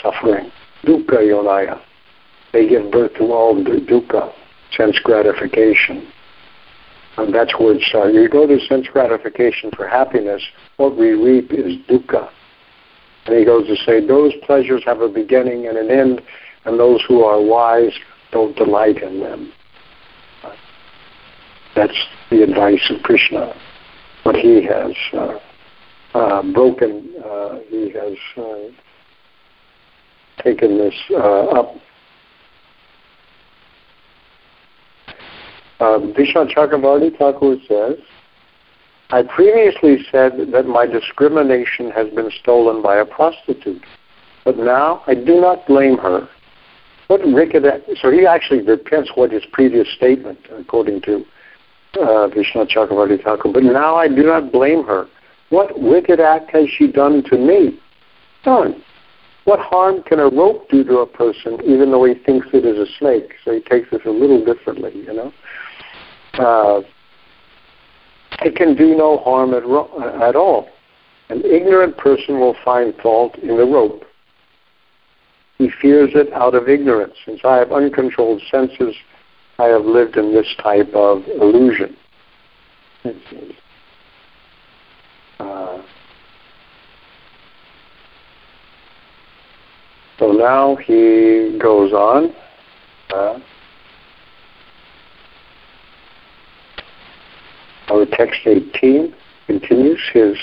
[0.00, 0.52] suffering.
[0.84, 1.80] Dukkha yonaya.
[2.52, 4.32] They give birth to all dukkha
[4.76, 6.06] sense gratification.
[7.16, 10.42] And that's where it's, uh, you go to sense gratification for happiness,
[10.76, 12.30] what we reap is dukkha.
[13.26, 16.22] And he goes to say, those pleasures have a beginning and an end,
[16.64, 17.92] and those who are wise
[18.32, 19.52] don't delight in them.
[21.74, 23.54] That's the advice of Krishna.
[24.24, 25.38] But he has uh,
[26.14, 28.68] uh, broken, uh, he has uh,
[30.42, 31.74] taken this uh, up
[35.80, 37.98] uh, Vishnu Chakravarti Thakur says,
[39.10, 43.84] I previously said that my discrimination has been stolen by a prostitute,
[44.44, 46.28] but now I do not blame her.
[47.08, 47.64] What wicked
[48.00, 51.24] so he actually repents what his previous statement, according to
[52.00, 55.06] uh, Vishnu Chakravarti Thakur, but now I do not blame her.
[55.50, 57.78] What wicked act has she done to me?
[58.46, 58.82] None.
[59.44, 62.78] What harm can a rope do to a person, even though he thinks it is
[62.78, 63.34] a snake?
[63.44, 65.32] So he takes this a little differently, you know.
[66.34, 66.80] Uh,
[68.42, 69.90] it can do no harm at, ro-
[70.22, 70.68] at all.
[71.28, 74.04] An ignorant person will find fault in the rope.
[75.58, 77.14] He fears it out of ignorance.
[77.24, 78.94] Since I have uncontrolled senses,
[79.58, 81.96] I have lived in this type of illusion.
[85.38, 85.82] Uh,
[90.18, 92.34] so now he goes on.
[93.14, 93.38] Uh,
[97.88, 99.14] our text 18
[99.46, 100.36] continues his,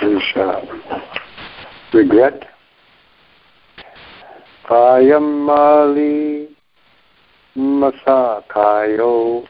[0.00, 0.60] his uh,
[1.92, 2.44] regret.
[4.68, 6.48] Kayamali
[7.56, 9.44] masakayo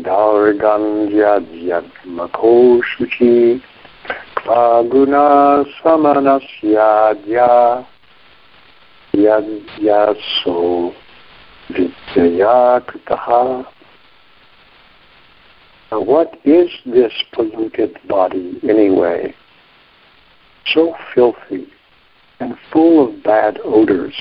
[0.00, 3.60] dargandyadhyatmako shuchi
[4.42, 7.14] Aguna samanasya
[9.14, 10.92] yadyaso
[11.70, 13.42] vidyayaktaha.
[13.52, 13.66] Now
[16.00, 19.34] what is this polluted body anyway?
[20.66, 21.68] So filthy
[22.40, 24.14] and full of bad odors.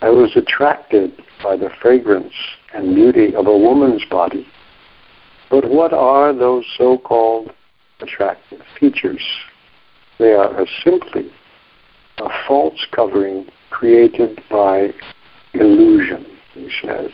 [0.00, 1.12] I was attracted
[1.42, 2.34] by the fragrance
[2.74, 4.46] and beauty of a woman's body.
[5.50, 7.52] But what are those so-called
[8.00, 9.22] attractive features.
[10.18, 11.30] They are simply
[12.18, 14.90] a false covering created by
[15.54, 17.10] illusion, he says.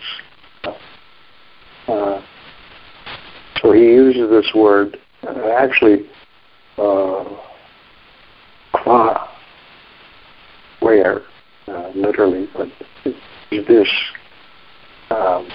[1.86, 2.22] Uh,
[3.64, 6.06] so he uses this word, uh, actually,
[6.76, 7.24] uh,
[10.80, 11.22] where,
[11.66, 12.68] uh, literally, but
[13.50, 13.88] is this
[15.10, 15.48] um,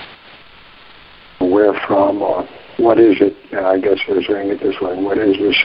[1.40, 3.36] where from or what is it?
[3.56, 4.96] I guess we're saying it this way.
[5.00, 5.56] What is this?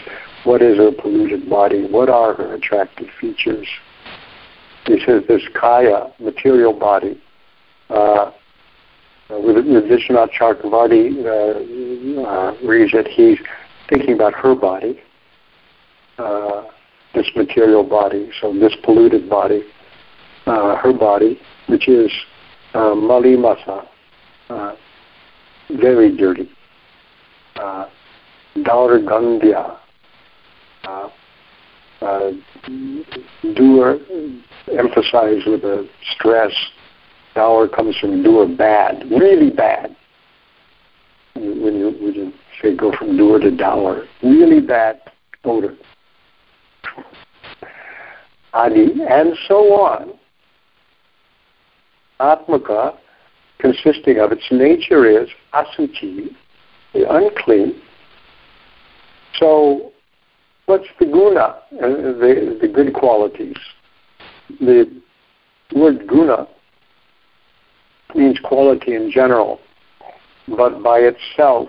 [0.44, 1.86] What is her polluted body?
[1.86, 3.66] What are her attractive features?
[4.84, 7.18] He says this kaya, material body,
[7.88, 8.32] uh,
[9.30, 13.38] with, with Vishwanath Chakravarti uh, uh, reads that he's
[13.88, 15.00] thinking about her body,
[16.18, 16.64] uh,
[17.14, 19.62] this material body, so this polluted body,
[20.46, 22.10] uh, her body, which is
[22.74, 23.86] uh, mali masa,
[24.50, 24.74] uh,
[25.70, 26.50] very dirty
[27.56, 27.86] uh,
[28.56, 29.78] Dauragandhya,
[30.84, 31.08] uh,
[32.02, 32.30] uh,
[33.54, 33.98] doer,
[34.78, 36.52] emphasized with a stress.
[37.34, 39.96] Dour comes from doer, bad, really bad.
[41.34, 42.32] When you, when you
[42.62, 45.00] say go from doer to dour, really bad
[45.44, 45.74] odor.
[48.52, 50.14] Adi, and so on.
[52.20, 52.96] Atmaka,
[53.58, 56.28] consisting of its nature is asuchi,
[56.92, 57.82] the unclean.
[59.40, 59.92] So,
[60.66, 63.56] what's the guna, uh, the, the good qualities?
[64.60, 65.02] The
[65.74, 66.46] word guna
[68.14, 69.60] means quality in general,
[70.48, 71.68] but by itself,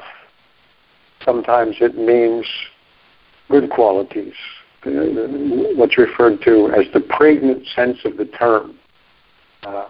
[1.23, 2.45] sometimes it means
[3.49, 4.33] good qualities.
[4.85, 4.91] Uh,
[5.75, 8.77] what's referred to as the pregnant sense of the term.
[9.63, 9.87] Uh,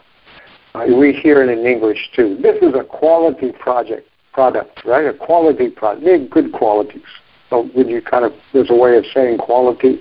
[0.88, 2.38] we hear it in English too.
[2.41, 5.06] This is a quality project product, right?
[5.06, 6.06] A quality product.
[6.06, 7.03] They're good qualities.
[7.49, 9.99] So would you kind of, there's a way of saying quality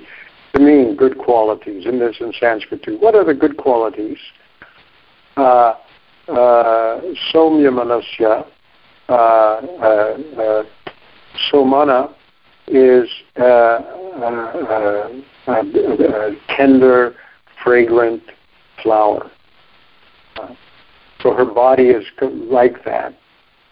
[0.54, 2.96] to mean good qualities, and there's in Sanskrit too.
[2.98, 4.18] What are the good qualities?
[5.36, 5.74] Uh,
[7.70, 8.46] manasya,
[9.08, 10.62] uh, uh, uh,
[11.52, 12.14] somana
[12.66, 13.78] is uh,
[16.56, 17.14] tender,
[17.62, 18.22] fragrant
[18.82, 19.30] flower.
[21.20, 22.04] so her body is
[22.50, 23.14] like that.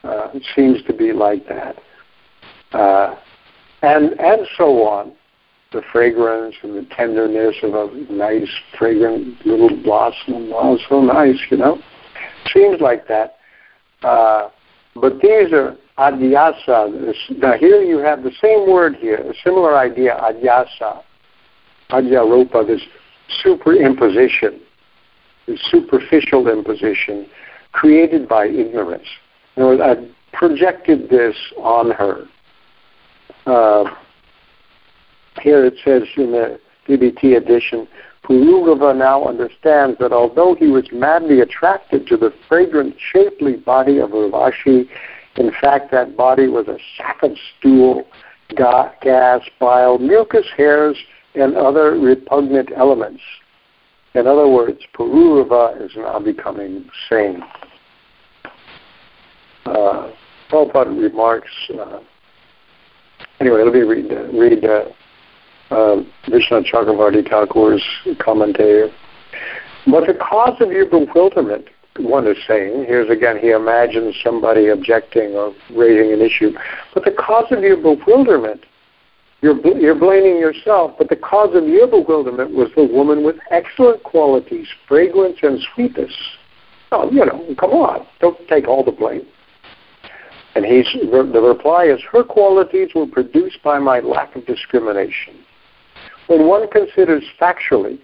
[0.05, 1.77] Uh, it seems to be like that.
[2.73, 3.15] Uh,
[3.83, 5.13] and, and so on.
[5.73, 10.53] The fragrance and the tenderness of a nice, fragrant little blossom.
[10.55, 11.81] Oh, so nice, you know.
[12.53, 13.37] Seems like that.
[14.03, 14.49] Uh,
[14.95, 17.15] but these are adhyasa.
[17.39, 21.03] Now here you have the same word here, a similar idea, adhyasa.
[21.91, 22.81] Adhyaropa, this
[23.45, 24.61] superimposition,
[25.47, 27.27] this superficial imposition
[27.73, 29.07] created by ignorance.
[29.57, 32.25] You know, I projected this on her.
[33.47, 33.85] Uh,
[35.43, 37.89] here it says in the BBT edition,
[38.25, 44.11] Pururava now understands that although he was madly attracted to the fragrant, shapely body of
[44.11, 44.89] Urvashi,
[45.37, 48.07] In fact, that body was a sack of stool,
[48.55, 50.97] gas, bile, mucus, hairs,
[51.35, 53.23] and other repugnant elements.
[54.15, 57.43] In other words, Pururava is now becoming sane.
[59.65, 60.11] Uh,
[60.51, 61.51] Prabhupada remarks,
[61.81, 62.01] uh,
[63.41, 64.85] anyway, let me read, uh, read uh,
[65.73, 67.83] uh, Vishnu Chakravarti Thakur's
[68.19, 68.93] commentary.
[69.87, 71.67] But the cause of your bewilderment,
[71.99, 76.53] one is saying, here's again, he imagines somebody objecting or raising an issue,
[76.95, 78.65] but the cause of your bewilderment,
[79.41, 84.03] you're, you're blaming yourself, but the cause of your bewilderment was the woman with excellent
[84.05, 86.13] qualities, fragrance and sweetness.
[86.93, 89.27] Oh, you know, come on, don't take all the blame.
[90.55, 95.35] And he's, the reply is, her qualities were produced by my lack of discrimination.
[96.33, 97.99] When one considers factually,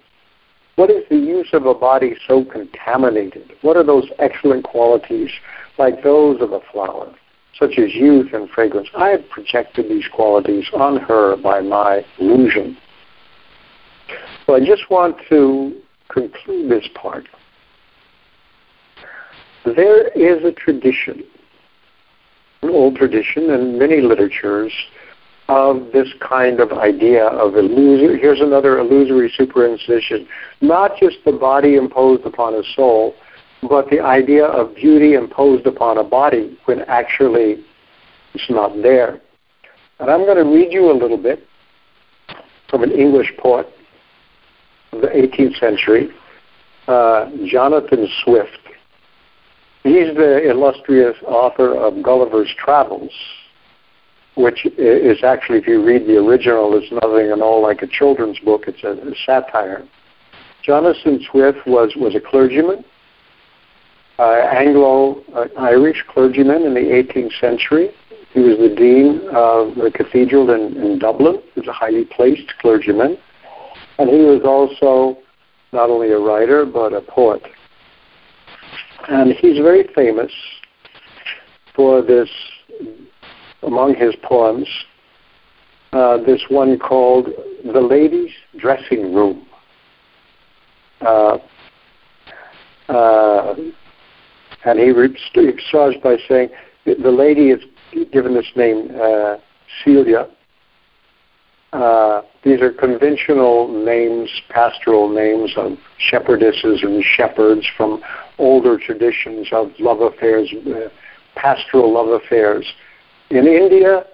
[0.75, 3.53] what is the use of a body so contaminated?
[3.63, 5.31] What are those excellent qualities
[5.79, 7.11] like those of a flower,
[7.57, 8.87] such as youth and fragrance?
[8.95, 12.77] I have projected these qualities on her by my illusion.
[14.45, 17.27] So I just want to conclude this part.
[19.65, 21.23] There is a tradition
[22.61, 24.73] an old tradition and many literatures
[25.49, 28.19] of this kind of idea of illusory.
[28.19, 30.27] Here's another illusory superimposition.
[30.61, 33.15] Not just the body imposed upon a soul,
[33.67, 37.65] but the idea of beauty imposed upon a body when actually
[38.35, 39.19] it's not there.
[39.99, 41.43] And I'm going to read you a little bit
[42.69, 43.67] from an English poet
[44.91, 46.09] of the 18th century,
[46.87, 48.59] uh, Jonathan Swift.
[49.81, 53.11] He's the illustrious author of Gulliver's Travels,
[54.39, 58.39] which is actually, if you read the original, is nothing at all like a children's
[58.39, 58.63] book.
[58.67, 59.85] It's a, a satire.
[60.63, 62.85] Jonathan Swift was, was a clergyman,
[64.17, 67.89] uh, Anglo-Irish clergyman in the 18th century.
[68.33, 71.41] He was the dean of the cathedral in, in Dublin.
[71.53, 73.17] He was a highly placed clergyman.
[73.97, 75.19] And he was also
[75.73, 77.41] not only a writer, but a poet.
[79.09, 80.31] And he's very famous
[81.75, 82.29] for this,
[83.63, 84.67] among his poems,
[85.91, 87.29] uh, this one called
[87.65, 89.45] The Lady's Dressing Room.
[91.01, 91.37] Uh,
[92.89, 93.55] uh,
[94.65, 94.91] and he
[95.67, 96.49] starts by saying,
[96.85, 97.61] the lady is
[98.11, 99.37] given this name, uh,
[99.83, 100.27] Celia,
[101.71, 105.77] uh, these are conventional names, pastoral names of
[106.11, 108.01] shepherdesses and shepherds from
[108.39, 110.89] older traditions of love affairs, uh,
[111.35, 112.65] pastoral love affairs.
[113.29, 114.05] In India,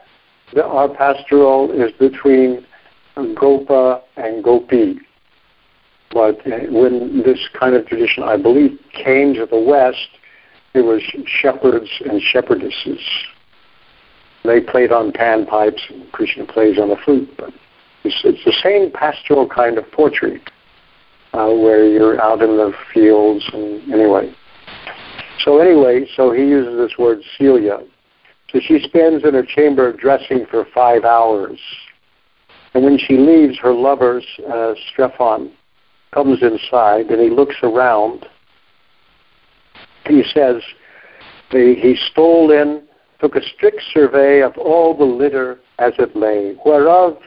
[0.53, 2.65] the, our pastoral is between
[3.15, 4.99] Gopa and Gopi.
[6.11, 10.07] But uh, when this kind of tradition, I believe, came to the West,
[10.73, 12.99] it was shepherds and shepherdesses.
[14.43, 17.29] They played on panpipes, and Krishna plays on the flute.
[17.37, 17.51] But
[18.03, 20.41] it's, it's the same pastoral kind of poetry,
[21.33, 24.33] uh, where you're out in the fields and anyway.
[25.39, 27.79] So anyway, so he uses this word Celia.
[28.55, 31.59] So she spends in her chamber dressing for five hours.
[32.73, 34.73] And when she leaves, her lover, uh,
[36.13, 38.25] comes inside and he looks around.
[40.07, 40.61] He says,
[41.51, 42.83] he stole in
[43.19, 47.17] took a strict survey of all the litter as it lay, whereof,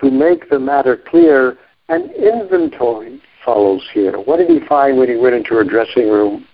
[0.00, 1.58] to make the matter clear,
[1.88, 4.20] an inventory follows here.
[4.20, 6.46] What did he find when he went into her dressing room?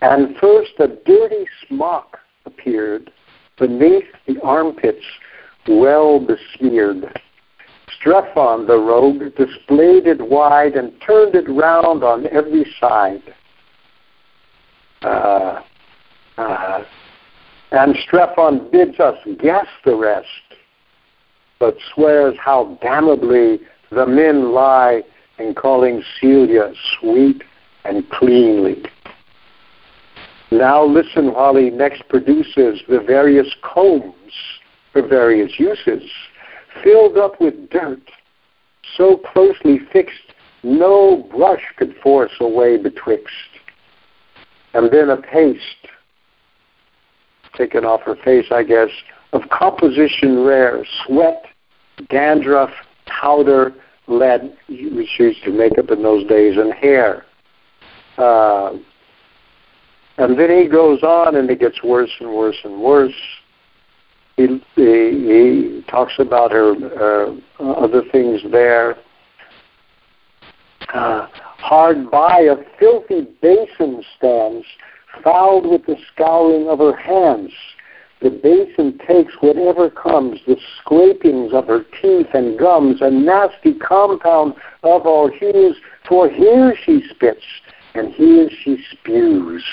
[0.00, 3.10] And first a dirty smock appeared
[3.58, 5.04] beneath the armpits,
[5.66, 7.20] well besmeared.
[8.00, 13.22] Strephon, the rogue, displayed it wide and turned it round on every side.
[15.02, 15.60] Uh,
[16.36, 16.84] uh,
[17.72, 20.26] and Strephon bids us guess the rest,
[21.58, 25.02] but swears how damnably the men lie
[25.38, 27.42] in calling Celia sweet
[27.84, 28.82] and cleanly.
[30.50, 34.32] Now listen while he next produces the various combs
[34.92, 36.02] for various uses,
[36.82, 38.00] filled up with dirt,
[38.96, 40.32] so closely fixed
[40.62, 43.34] no brush could force a way betwixt.
[44.74, 45.62] And then a paste
[47.56, 48.90] taken off her face, I guess,
[49.32, 51.44] of composition rare, sweat,
[52.08, 52.70] dandruff,
[53.06, 53.74] powder,
[54.06, 57.24] lead, which used to make up in those days, and hair.
[58.16, 58.72] Uh,
[60.18, 63.14] and then he goes on and it gets worse and worse and worse.
[64.36, 64.46] He,
[64.76, 68.96] he, he talks about her uh, other things there.
[70.94, 74.64] Uh, hard by, a filthy basin stands
[75.22, 77.52] fouled with the scouring of her hands,
[78.20, 84.54] the basin takes whatever comes, the scrapings of her teeth and gums, a nasty compound
[84.82, 85.76] of all hues,
[86.08, 87.44] for here she spits,
[87.94, 89.64] and he here she spews.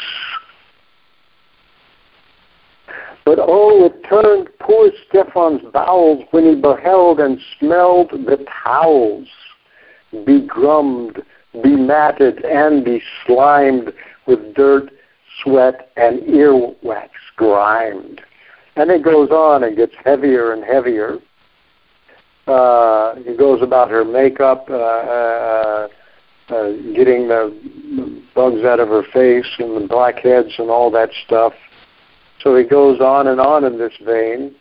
[3.25, 9.27] But oh, it turned poor Strephon's bowels when he beheld and smelled the towels,
[10.13, 11.23] begrummed,
[11.55, 13.91] bematted, and beslimed
[14.27, 14.91] with dirt,
[15.41, 18.21] sweat, and earwax grimed.
[18.75, 21.17] And it goes on and gets heavier and heavier.
[22.45, 25.87] Uh, it goes about her makeup, uh, uh,
[26.49, 31.53] uh, getting the bugs out of her face and the blackheads and all that stuff.
[32.41, 34.55] So he goes on and on in this vein.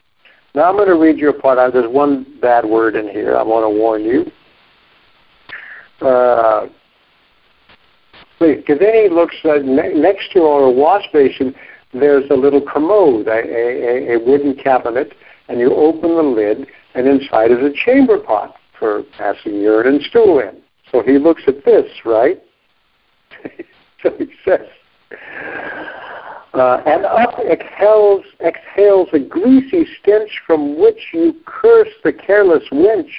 [0.54, 1.58] Now I'm going to read you a part.
[1.72, 3.36] There's one bad word in here.
[3.36, 4.30] I want to warn you.
[6.00, 6.68] Uh,
[8.38, 11.54] because then he looks uh, ne- next to our wash basin.
[11.92, 15.14] There's a little commode, a, a, a wooden cabinet,
[15.48, 20.02] and you open the lid, and inside is a chamber pot for passing urine and
[20.02, 20.63] stool in.
[20.94, 22.40] So he looks at this, right?
[24.00, 24.60] so he says,
[26.54, 33.10] uh, and up exhales, exhales a greasy stench from which you curse the careless wench.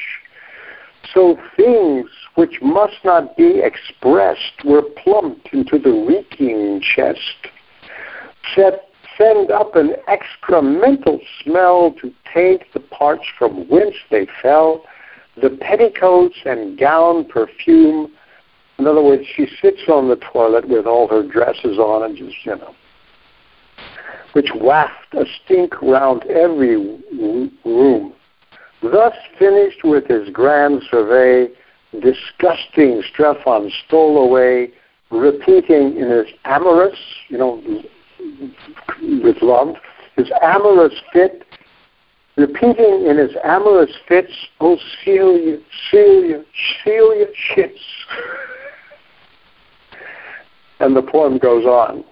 [1.13, 7.49] So things which must not be expressed were plumped into the reeking chest.
[8.55, 14.86] Set, send up an excremental smell to taint the parts from whence they fell,
[15.42, 18.12] the petticoats and gown perfume.
[18.78, 22.36] In other words, she sits on the toilet with all her dresses on and just,
[22.44, 22.76] you know,
[24.34, 26.78] which waft a stink round every
[27.64, 28.14] room.
[28.82, 31.48] Thus finished with his grand survey,
[31.94, 34.72] disgusting Strephon stole away,
[35.10, 37.62] repeating in his amorous, you know,
[39.24, 39.76] with love,
[40.18, 41.45] his amorous fit,
[42.38, 45.58] repeating in his amorous fits, oh Celia,
[45.90, 46.44] Celia,
[46.84, 47.26] Celia
[47.56, 47.74] shits.
[50.80, 52.04] and the poem goes on.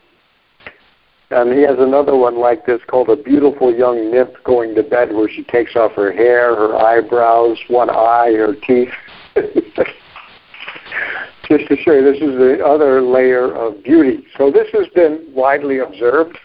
[1.30, 5.14] And he has another one like this called A Beautiful Young Nymph Going to Bed,
[5.14, 8.94] where she takes off her hair, her eyebrows, one eye, her teeth.
[11.50, 14.26] Just to show you, this is the other layer of beauty.
[14.38, 16.38] So this has been widely observed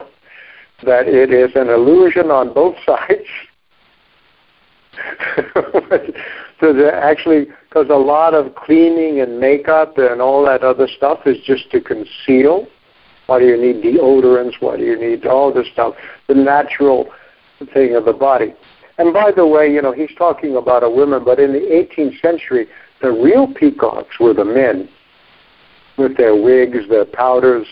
[0.85, 3.29] that it is an illusion on both sides.
[6.61, 11.37] so actually, because a lot of cleaning and makeup and all that other stuff is
[11.45, 12.69] just to conceal
[13.29, 14.55] why do you need deodorants?
[14.59, 15.95] Why do you need all this stuff?
[16.29, 17.11] The natural
[17.75, 18.55] thing of the body.
[18.97, 22.19] And by the way, you know, he's talking about a woman, but in the 18th
[22.23, 22.69] century,
[23.03, 24.89] the real peacocks were the men
[25.99, 27.67] with their wigs, their powders,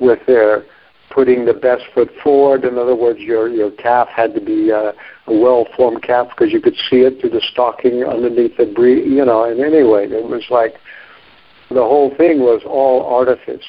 [0.00, 0.64] with their
[1.12, 2.64] putting the best foot forward.
[2.64, 4.92] In other words, your your calf had to be uh,
[5.26, 9.24] a well-formed calf because you could see it through the stocking underneath the bre You
[9.24, 10.74] know, and anyway, it was like
[11.68, 13.64] the whole thing was all artifice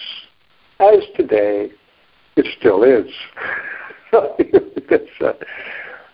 [0.79, 1.71] as today
[2.35, 3.11] it still is.
[4.89, 5.33] this, uh,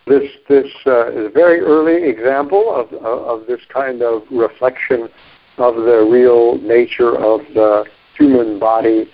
[0.07, 5.09] this this uh, is a very early example of, of this kind of reflection
[5.57, 7.85] of the real nature of the
[8.17, 9.09] human body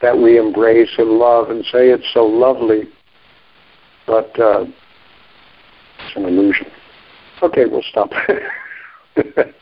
[0.00, 2.84] that we embrace and love and say it's so lovely,
[4.06, 4.64] but uh,
[6.00, 6.66] it's an illusion.
[7.42, 8.10] Okay, we'll stop.
[9.14, 9.54] that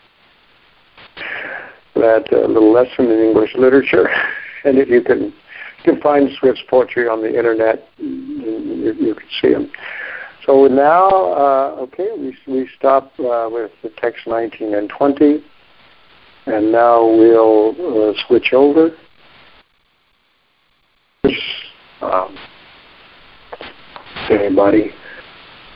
[2.32, 4.08] uh, little lesson in English literature.
[4.64, 5.32] and if you can
[5.84, 9.70] you can find Swift's poetry on the internet, you, you can see them.
[10.44, 15.44] So now, uh, okay, we we stop uh, with the text 19 and 20,
[16.46, 18.90] and now we'll uh, switch over.
[22.00, 22.36] Um,
[24.30, 24.92] anybody,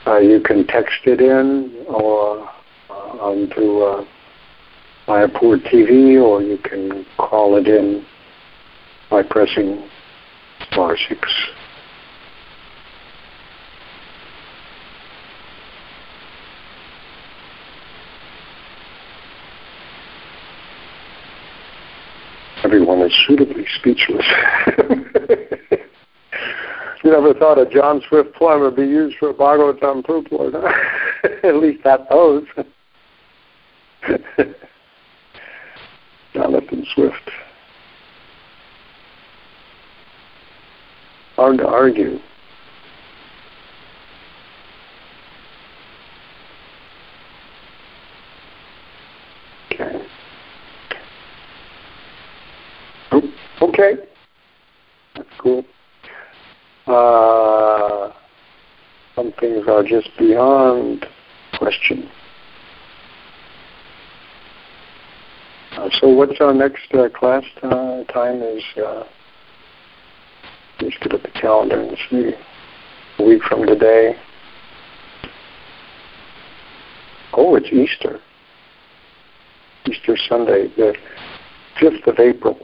[0.06, 2.48] uh, you can text it in or
[2.88, 4.04] uh, onto uh,
[5.06, 8.04] Mayapur TV, or you can call it in
[9.10, 9.88] by pressing
[10.70, 11.18] star 6.
[22.62, 24.26] Everyone is suitably speechless.
[27.04, 30.72] you never thought a John Swift poem would be used for a Bhagavatam purport, huh?
[31.44, 32.46] At least that pose.
[36.34, 37.30] Jonathan Swift.
[41.40, 42.18] hard to argue.
[49.72, 50.06] Okay.
[53.12, 53.22] Oh,
[53.62, 53.92] okay.
[55.16, 55.64] That's cool.
[56.90, 58.12] Uh,
[59.14, 61.06] some things are just beyond
[61.56, 62.10] question.
[65.76, 69.04] Uh, so what's our next uh, class time is, uh,
[70.80, 72.32] let's get at the calendar and see,
[73.20, 74.16] a week from today.
[77.34, 78.18] Oh, it's Easter.
[79.88, 80.96] Easter Sunday, the
[81.80, 82.58] 5th of April.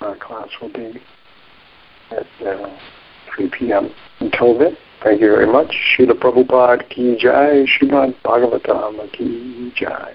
[0.00, 1.02] Our class will be
[2.10, 2.78] at uh,
[3.34, 3.90] 3 p.m.
[4.20, 5.74] Until then, thank you very much.
[5.96, 10.14] Srila Prabhupada Ki Jai, Srimad Bhagavatam Ki Jai.